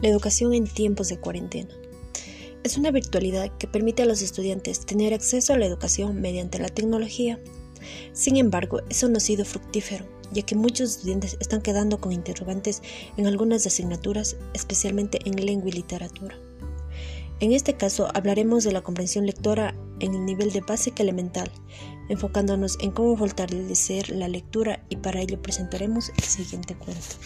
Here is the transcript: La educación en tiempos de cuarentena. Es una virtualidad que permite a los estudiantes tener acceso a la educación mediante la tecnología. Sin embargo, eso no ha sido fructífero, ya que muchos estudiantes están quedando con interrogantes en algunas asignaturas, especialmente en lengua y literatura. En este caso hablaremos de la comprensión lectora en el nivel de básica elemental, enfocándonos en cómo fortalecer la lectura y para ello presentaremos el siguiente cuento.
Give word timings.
La 0.00 0.08
educación 0.08 0.54
en 0.54 0.66
tiempos 0.66 1.08
de 1.08 1.18
cuarentena. 1.18 1.70
Es 2.62 2.76
una 2.76 2.90
virtualidad 2.90 3.56
que 3.58 3.66
permite 3.66 4.02
a 4.02 4.06
los 4.06 4.22
estudiantes 4.22 4.86
tener 4.86 5.12
acceso 5.12 5.52
a 5.52 5.58
la 5.58 5.66
educación 5.66 6.20
mediante 6.20 6.58
la 6.58 6.68
tecnología. 6.68 7.40
Sin 8.12 8.36
embargo, 8.36 8.80
eso 8.90 9.08
no 9.08 9.16
ha 9.16 9.20
sido 9.20 9.44
fructífero, 9.44 10.04
ya 10.32 10.42
que 10.42 10.54
muchos 10.54 10.90
estudiantes 10.90 11.36
están 11.40 11.62
quedando 11.62 12.00
con 12.00 12.12
interrogantes 12.12 12.82
en 13.16 13.26
algunas 13.26 13.66
asignaturas, 13.66 14.36
especialmente 14.54 15.18
en 15.24 15.44
lengua 15.44 15.68
y 15.68 15.72
literatura. 15.72 16.38
En 17.40 17.52
este 17.52 17.74
caso 17.74 18.08
hablaremos 18.14 18.64
de 18.64 18.72
la 18.72 18.82
comprensión 18.82 19.24
lectora 19.24 19.74
en 20.00 20.14
el 20.14 20.24
nivel 20.24 20.52
de 20.52 20.60
básica 20.60 21.02
elemental, 21.02 21.50
enfocándonos 22.08 22.78
en 22.80 22.90
cómo 22.90 23.16
fortalecer 23.16 24.10
la 24.10 24.28
lectura 24.28 24.84
y 24.88 24.96
para 24.96 25.20
ello 25.20 25.40
presentaremos 25.40 26.10
el 26.16 26.24
siguiente 26.24 26.74
cuento. 26.76 27.16